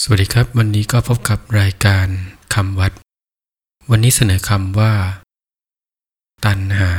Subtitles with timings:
[0.00, 2.06] สวัสดีครับ วันนี้ก็พบกับรายการ
[2.54, 2.92] คำวัด
[3.90, 4.92] วันนี้เสนอคำว่า
[6.44, 6.92] ตัณหา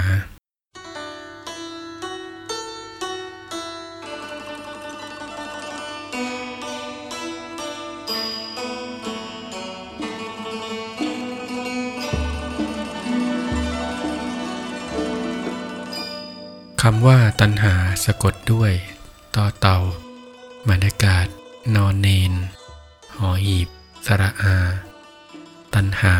[16.81, 17.73] คำว่าตัณหา
[18.05, 18.71] สะกดด้วย
[19.35, 19.79] ต่อเต่า
[20.65, 21.27] หมานากาศ
[21.75, 22.33] นอนเนน
[23.19, 23.67] หอหีบ
[24.05, 24.55] สระอา
[25.75, 26.15] ตัณหา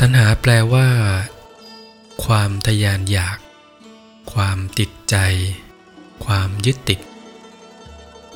[0.00, 0.88] ตัณหาแปลว่า
[2.24, 3.38] ความทะยานอยาก
[4.32, 5.16] ความติดใจ
[6.24, 7.00] ความยึดติด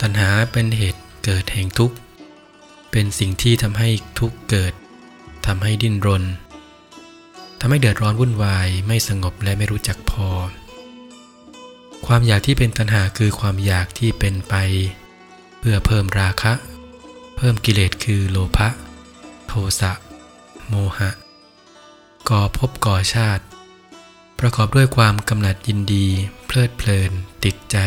[0.00, 1.96] ตัณหาเป็นเหตุเกิดแห่งทุกข์
[2.90, 4.72] เป็นสิ่งที่ทำให้ทุกข์เกิด
[5.46, 6.24] ทำให้ดิ้นรน
[7.60, 10.28] ทำให้เดือดร้อนวุ่นวายไม่สงบและไม่รู้จักพอ
[12.06, 14.54] ความอยากที่เป็นตัณหาคือความอยากที่เป็นไป
[15.58, 16.52] เพื่อเพิ่มราคะ
[17.36, 18.68] เพิ่มกิเลสคือโลภะ
[19.46, 19.92] โทสะ
[20.68, 21.10] โมหะ
[22.28, 23.44] ก่อภพก่อชาติ
[24.38, 26.06] ประกอบด้วยความกำหนัดยินดี
[26.46, 27.10] เพลิดเพลิน
[27.44, 27.78] ติดใจ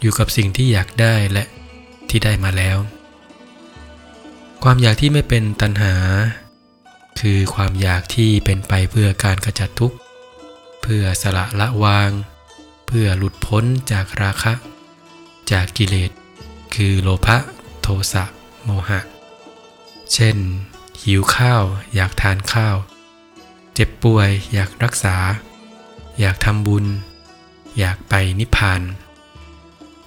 [0.00, 1.44] อยู่กับสิ่งที่อยากได้และ
[2.08, 2.78] ที่ได้มาแล้ว
[4.62, 5.94] ความอยากที่ไม่เป็นตัณหา
[7.20, 9.96] คือความอยากที่เป็นไปเพื่อการกระจัดทุกข์
[10.82, 12.10] เพื่อสละละวาง
[12.86, 14.52] เพื่อหลุดพ้นจากราคะ
[15.52, 16.10] จากกิเลส
[16.74, 17.38] คือโลภะ
[17.82, 18.24] โทสะ
[18.64, 19.00] โมหะ
[20.12, 20.36] เช่น
[21.02, 21.62] หิวข้าว
[21.94, 22.76] อยากทานข้าว
[23.74, 25.16] เจ็บป่วย อยากรักษา
[26.20, 26.86] อยากทำบุญ
[27.78, 28.82] อยากไปนิพพาน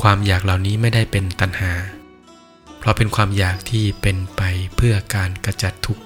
[0.02, 1.72] ความอยากเหล่านี้ไม่ได้เป็นตัณหา
[2.78, 4.42] เพราะเป็นความอยากที่เป็นไป
[4.76, 6.04] เพื่อการกระจัดทุกข์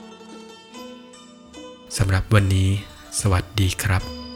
[1.98, 2.70] สำหรับวันนี้
[3.20, 4.31] สวัสดีครับ